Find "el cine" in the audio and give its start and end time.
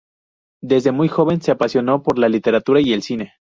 2.91-3.33